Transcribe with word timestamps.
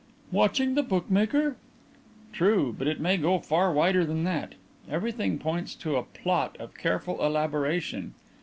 "Watching 0.31 0.73
the 0.73 0.81
bookmaker." 0.81 1.57
"True, 2.33 2.73
but 2.75 2.87
it 2.87 2.99
may 2.99 3.17
go 3.17 3.37
far 3.37 3.71
wider 3.71 4.03
than 4.03 4.23
that. 4.23 4.55
Everything 4.89 5.37
points 5.37 5.75
to 5.75 5.95
a 5.95 6.01
plot 6.01 6.57
of 6.59 6.73
careful 6.73 7.23
elaboration. 7.23 8.15